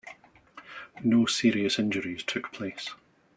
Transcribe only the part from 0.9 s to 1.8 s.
No serious